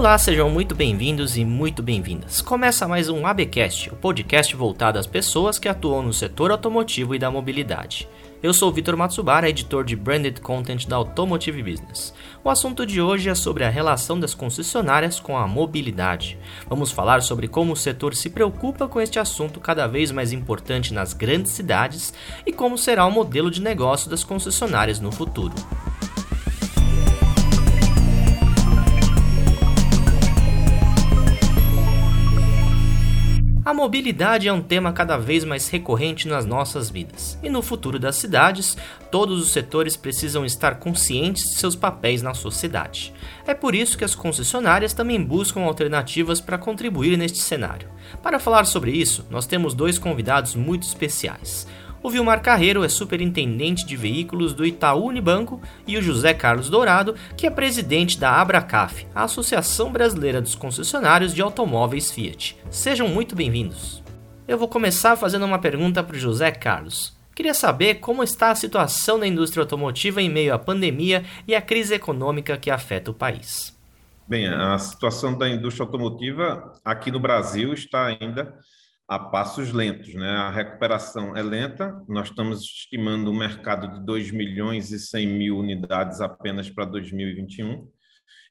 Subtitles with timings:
[0.00, 2.40] Olá, sejam muito bem-vindos e muito bem-vindas.
[2.40, 7.18] Começa mais um ABcast, o podcast voltado às pessoas que atuam no setor automotivo e
[7.18, 8.08] da mobilidade.
[8.42, 12.14] Eu sou Vitor Matsubara, editor de Branded Content da Automotive Business.
[12.42, 16.38] O assunto de hoje é sobre a relação das concessionárias com a mobilidade.
[16.66, 20.94] Vamos falar sobre como o setor se preocupa com este assunto cada vez mais importante
[20.94, 22.14] nas grandes cidades
[22.46, 25.54] e como será o modelo de negócio das concessionárias no futuro.
[33.70, 38.00] A mobilidade é um tema cada vez mais recorrente nas nossas vidas, e no futuro
[38.00, 38.76] das cidades,
[39.12, 43.14] todos os setores precisam estar conscientes de seus papéis na sociedade.
[43.46, 47.88] É por isso que as concessionárias também buscam alternativas para contribuir neste cenário.
[48.20, 51.64] Para falar sobre isso, nós temos dois convidados muito especiais.
[52.02, 57.14] O Vilmar Carreiro é superintendente de veículos do Itaú Unibanco e o José Carlos Dourado,
[57.36, 62.56] que é presidente da Abracaf, a Associação Brasileira dos Concessionários de Automóveis Fiat.
[62.70, 64.02] Sejam muito bem-vindos.
[64.48, 67.14] Eu vou começar fazendo uma pergunta para o José Carlos.
[67.34, 71.60] Queria saber como está a situação da indústria automotiva em meio à pandemia e à
[71.60, 73.78] crise econômica que afeta o país.
[74.26, 78.54] Bem, a situação da indústria automotiva aqui no Brasil está ainda
[79.10, 80.14] a passos lentos.
[80.14, 80.28] Né?
[80.28, 85.58] A recuperação é lenta, nós estamos estimando um mercado de 2 milhões e 100 mil
[85.58, 87.90] unidades apenas para 2021,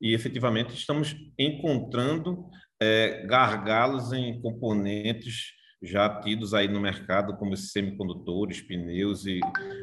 [0.00, 2.48] e efetivamente estamos encontrando
[2.80, 9.38] é, gargalos em componentes já tidos aí no mercado, como semicondutores, pneus e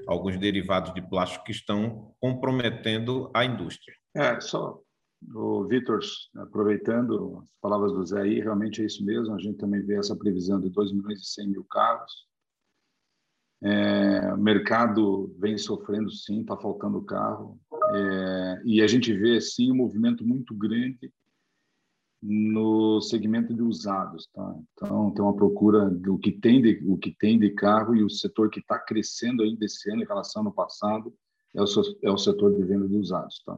[0.07, 3.95] alguns derivados de plástico que estão comprometendo a indústria.
[4.15, 4.79] É, só
[5.33, 5.99] o Vitor,
[6.35, 9.33] aproveitando as palavras do Zé aí, realmente é isso mesmo.
[9.33, 12.11] A gente também vê essa previsão de 2 milhões e 100 mil carros.
[13.61, 17.59] É, o mercado vem sofrendo, sim, está faltando carro.
[17.93, 21.11] É, e a gente vê, sim, um movimento muito grande
[22.21, 24.29] no segmento de usados.
[24.33, 24.55] Tá?
[24.73, 28.09] Então, tem uma procura do que tem de, o que tem de carro e o
[28.09, 31.13] setor que está crescendo ainda esse ano em relação ao passado
[31.55, 31.65] é o,
[32.03, 33.41] é o setor de venda de usados.
[33.45, 33.57] Tá?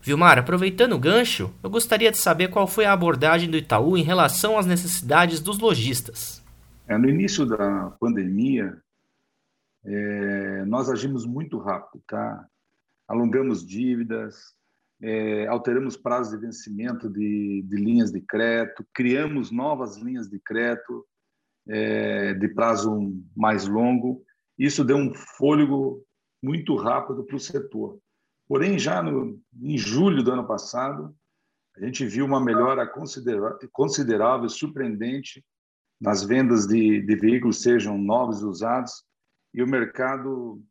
[0.00, 4.02] Vilmar, aproveitando o gancho, eu gostaria de saber qual foi a abordagem do Itaú em
[4.02, 6.42] relação às necessidades dos lojistas.
[6.86, 8.76] É, no início da pandemia,
[9.84, 12.46] é, nós agimos muito rápido, tá?
[13.06, 14.54] Alongamos dívidas,
[15.00, 21.06] é, alteramos prazos de vencimento de, de, linhas de crédito, criamos novas linhas de crédito
[21.68, 24.22] é, de prazo mais longo.
[24.58, 26.02] Isso deu um fôlego
[26.42, 27.98] muito rápido para o setor.
[28.46, 31.14] Porém, já no, em julho do ano passado,
[31.76, 35.44] a gente viu uma melhora considerável, considerável surpreendente
[36.00, 39.04] nas vendas de, de, veículos, sejam novos ou usados,
[39.52, 40.62] e o mercado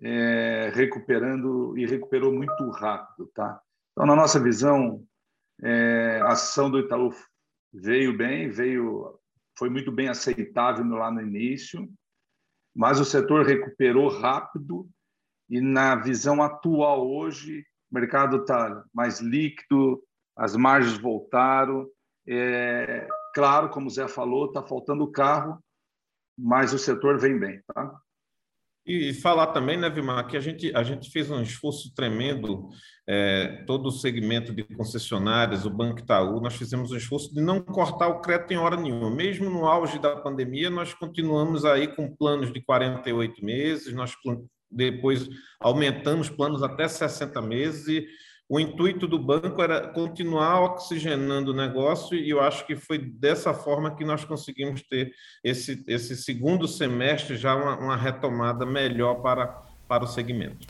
[0.00, 3.60] é, recuperando e recuperou muito rápido, tá?
[3.92, 5.04] Então, na nossa visão,
[5.62, 7.10] é, a ação do Itaú
[7.72, 9.18] veio bem, veio,
[9.56, 11.88] foi muito bem aceitável lá no início,
[12.74, 14.88] mas o setor recuperou rápido
[15.48, 20.02] e na visão atual hoje, o mercado está mais líquido,
[20.36, 21.86] as margens voltaram.
[22.26, 25.62] É, claro, como o Zé falou, está faltando carro,
[26.36, 27.62] mas o setor vem bem.
[27.72, 28.00] Tá?
[28.86, 32.68] E falar também, né, Vimar, que a gente, a gente fez um esforço tremendo,
[33.06, 37.60] é, todo o segmento de concessionárias, o Banco Itaú, nós fizemos um esforço de não
[37.60, 39.10] cortar o crédito em hora nenhuma.
[39.10, 44.14] Mesmo no auge da pandemia, nós continuamos aí com planos de 48 meses, nós
[44.70, 45.28] depois
[45.60, 48.06] aumentamos planos até 60 meses e
[48.48, 53.54] o intuito do banco era continuar oxigenando o negócio e eu acho que foi dessa
[53.54, 55.12] forma que nós conseguimos ter
[55.42, 59.46] esse, esse segundo semestre já uma, uma retomada melhor para,
[59.88, 60.66] para o segmento.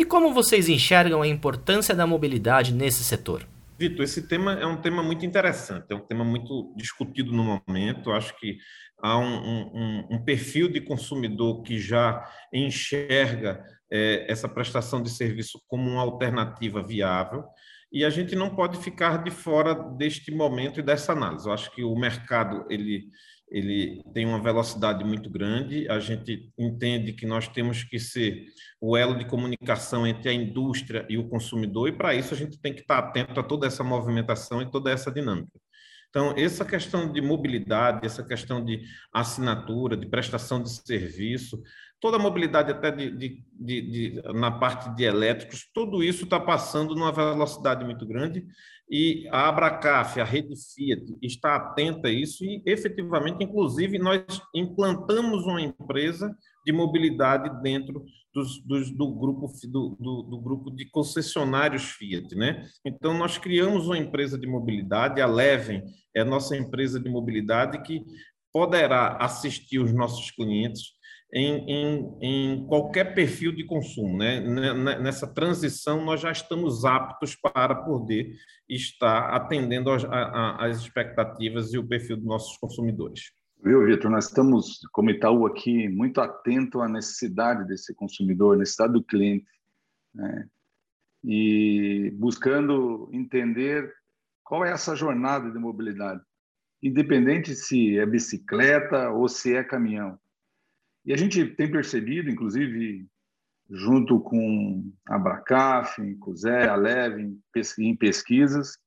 [0.00, 3.46] E como vocês enxergam a importância da mobilidade nesse setor?
[3.78, 8.10] Vitor, esse tema é um tema muito interessante, é um tema muito discutido no momento.
[8.10, 8.56] Acho que
[8.98, 13.62] há um, um, um perfil de consumidor que já enxerga
[13.92, 17.44] é, essa prestação de serviço como uma alternativa viável,
[17.92, 21.46] e a gente não pode ficar de fora deste momento e dessa análise.
[21.46, 23.10] Eu acho que o mercado ele,
[23.50, 28.46] ele tem uma velocidade muito grande, a gente entende que nós temos que ser
[28.80, 32.58] o elo de comunicação entre a indústria e o consumidor, e para isso a gente
[32.58, 35.50] tem que estar atento a toda essa movimentação e toda essa dinâmica.
[36.10, 38.82] Então, essa questão de mobilidade, essa questão de
[39.12, 41.62] assinatura, de prestação de serviço,
[42.00, 46.40] toda a mobilidade até de, de, de, de na parte de elétricos, tudo isso está
[46.40, 48.46] passando numa velocidade muito grande
[48.90, 55.44] e a Abracaf, a rede Fiat, está atenta a isso e, efetivamente, inclusive, nós implantamos
[55.44, 56.36] uma empresa
[56.66, 58.04] de mobilidade dentro
[58.34, 62.34] dos, dos, do, grupo, do, do, do, grupo de concessionários Fiat.
[62.34, 62.66] Né?
[62.84, 67.80] Então, nós criamos uma empresa de mobilidade, a Leven é a nossa empresa de mobilidade
[67.82, 68.04] que
[68.52, 70.98] poderá assistir os nossos clientes
[71.32, 74.18] em, em, em, qualquer perfil de consumo.
[74.18, 74.40] Né?
[74.98, 78.34] Nessa transição, nós já estamos aptos para poder
[78.68, 83.32] estar atendendo às expectativas e o perfil dos nossos consumidores.
[83.62, 84.10] Viu, Vitor?
[84.10, 89.46] Nós estamos, como Itaú aqui, muito atento à necessidade desse consumidor, à necessidade do cliente,
[90.14, 90.48] né?
[91.22, 93.92] e buscando entender
[94.42, 96.22] qual é essa jornada de mobilidade,
[96.82, 100.18] independente se é bicicleta ou se é caminhão.
[101.10, 103.04] E a gente tem percebido, inclusive,
[103.68, 107.36] junto com a Bracaf, com o Zé, a Leve,
[107.80, 108.78] em pesquisas,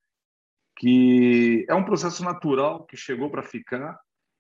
[0.78, 4.00] que é um processo natural que chegou para ficar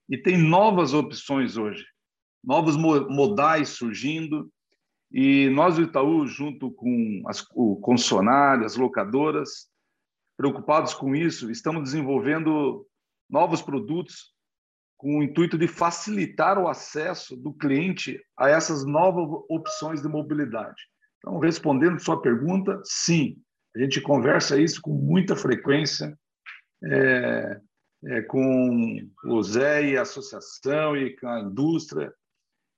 [0.09, 1.85] e tem novas opções hoje,
[2.41, 4.49] novos modais surgindo.
[5.11, 7.81] E nós, do Itaú, junto com as, o
[8.63, 9.67] as locadoras,
[10.37, 12.87] preocupados com isso, estamos desenvolvendo
[13.29, 14.32] novos produtos
[15.03, 20.81] com o intuito de facilitar o acesso do cliente a essas novas opções de mobilidade.
[21.17, 23.35] Então, respondendo sua pergunta, sim,
[23.75, 26.17] a gente conversa isso com muita frequência.
[26.85, 27.59] É,
[28.05, 32.13] é, com o Zé e a associação e com a indústria,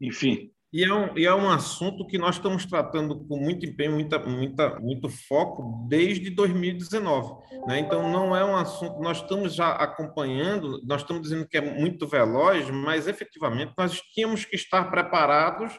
[0.01, 0.51] enfim.
[0.73, 4.19] E é, um, e é um assunto que nós estamos tratando com muito empenho, muita,
[4.19, 7.33] muita, muito foco desde 2019.
[7.67, 7.79] Né?
[7.79, 12.07] Então, não é um assunto, nós estamos já acompanhando, nós estamos dizendo que é muito
[12.07, 15.71] veloz, mas efetivamente nós tínhamos que estar preparados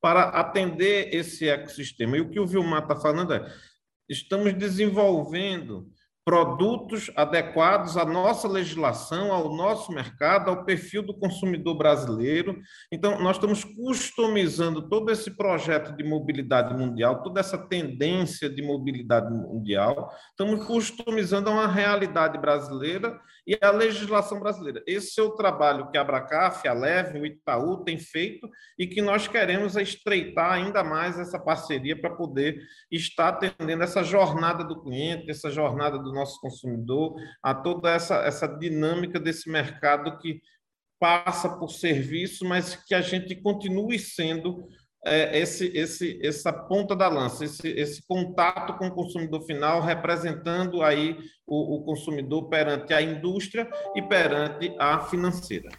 [0.00, 2.16] para atender esse ecossistema.
[2.16, 3.52] E o que o Vilmar está falando é,
[4.08, 5.90] estamos desenvolvendo
[6.28, 12.60] produtos adequados à nossa legislação, ao nosso mercado, ao perfil do consumidor brasileiro.
[12.92, 19.32] Então, nós estamos customizando todo esse projeto de mobilidade mundial, toda essa tendência de mobilidade
[19.32, 24.82] mundial, estamos customizando a uma realidade brasileira e a legislação brasileira.
[24.86, 28.46] Esse é o trabalho que a Abracaf, a Leve, o Itaú tem feito
[28.78, 32.60] e que nós queremos estreitar ainda mais essa parceria para poder
[32.92, 38.46] estar atendendo essa jornada do cliente, essa jornada do nosso consumidor, a toda essa, essa
[38.46, 40.40] dinâmica desse mercado que
[41.00, 44.66] passa por serviço, mas que a gente continue sendo
[45.04, 50.82] é, esse, esse, essa ponta da lança, esse, esse contato com o consumidor final, representando
[50.82, 51.16] aí
[51.46, 55.70] o, o consumidor perante a indústria e perante a financeira.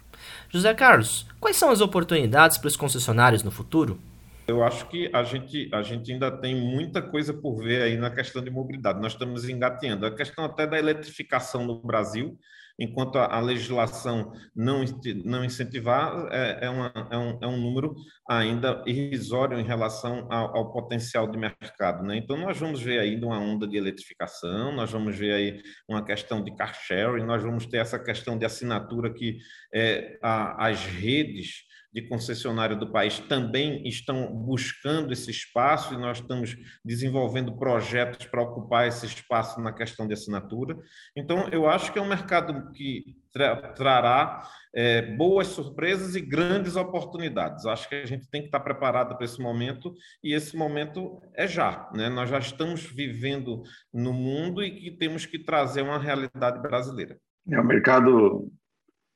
[0.48, 4.00] José Carlos, quais são as oportunidades para os concessionários no futuro?
[4.50, 8.10] Eu acho que a gente, a gente ainda tem muita coisa por ver aí na
[8.10, 9.00] questão de mobilidade.
[9.00, 10.04] Nós estamos engateando.
[10.04, 12.36] A questão até da eletrificação no Brasil,
[12.76, 14.82] enquanto a, a legislação não,
[15.24, 17.94] não incentivar, é, é, uma, é, um, é um número
[18.28, 22.02] ainda irrisório em relação ao, ao, potencial de mercado.
[22.02, 22.16] Né?
[22.16, 26.42] Então, nós vamos ver ainda uma onda de eletrificação, nós vamos ver aí uma questão
[26.42, 29.38] de car sharing, nós vamos ter essa questão de assinatura que
[29.72, 36.18] é, a, as redes de concessionário do país também estão buscando esse espaço e nós
[36.18, 40.78] estamos desenvolvendo projetos para ocupar esse espaço na questão de assinatura.
[41.16, 46.76] Então, eu acho que é um mercado que tra trará é, boas surpresas e grandes
[46.76, 47.66] oportunidades.
[47.66, 51.46] Acho que a gente tem que estar preparado para esse momento e esse momento é
[51.46, 51.90] já.
[51.94, 52.08] Né?
[52.08, 53.62] Nós já estamos vivendo
[53.92, 57.18] no mundo e que temos que trazer uma realidade brasileira.
[57.48, 58.48] É, o mercado,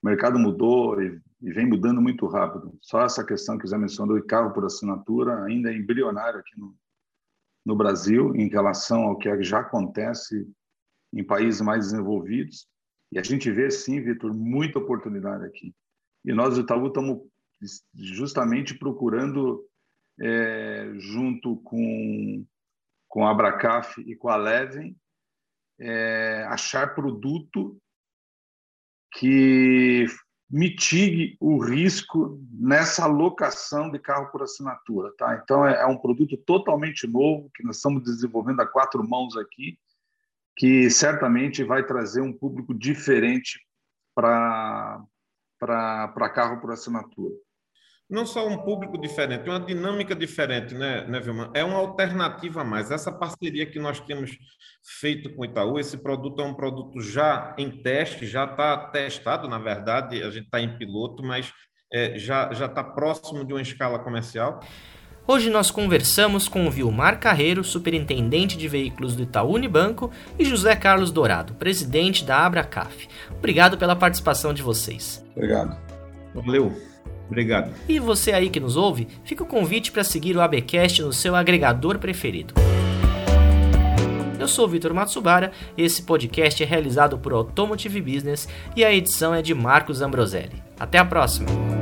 [0.02, 2.76] mercado mudou e e vem mudando muito rápido.
[2.80, 6.74] Só essa questão que já mencionou de carro por assinatura ainda é embrionário aqui no,
[7.66, 10.50] no Brasil em relação ao que já acontece
[11.12, 12.66] em países mais desenvolvidos.
[13.12, 15.74] E a gente vê, sim, Vitor, muita oportunidade aqui.
[16.24, 17.20] E nós, do Itaú, estamos
[17.94, 19.68] justamente procurando,
[20.18, 22.42] é, junto com,
[23.06, 24.96] com a Abracaf e com a Leven,
[25.78, 27.78] é, achar produto
[29.12, 30.06] que
[30.50, 35.12] mitigue o risco nessa alocação de carro por assinatura.
[35.16, 35.40] Tá?
[35.42, 39.78] Então, é, é, um produto totalmente novo que nós estamos desenvolvendo a quatro mãos aqui,
[40.56, 43.58] que certamente vai trazer um público diferente
[44.14, 45.06] para
[46.32, 47.34] carro por assinatura
[48.08, 51.50] não só um público diferente, uma dinâmica diferente, né, né Vilma?
[51.54, 52.90] É uma alternativa a mais.
[52.90, 54.36] Essa parceria que nós temos
[55.00, 59.48] feito com o Itaú, esse produto é um produto já em teste, já está testado,
[59.48, 61.52] na verdade, a gente está em piloto, mas
[61.92, 64.60] é, já está próximo de uma escala comercial.
[65.26, 70.76] Hoje nós conversamos com o Vilmar Carreiro, superintendente de veículos do Itaú Unibanco, e José
[70.76, 73.08] Carlos Dourado, presidente da Abracaf.
[73.30, 75.24] Obrigado pela participação de vocês.
[75.34, 75.78] Obrigado.
[76.34, 76.93] Valeu.
[77.34, 77.72] Obrigado.
[77.88, 81.34] E você aí que nos ouve, fica o convite para seguir o ABcast no seu
[81.34, 82.54] agregador preferido.
[84.38, 89.42] Eu sou Vitor Matsubara, esse podcast é realizado por Automotive Business e a edição é
[89.42, 90.62] de Marcos Ambroselli.
[90.78, 91.73] Até a próxima!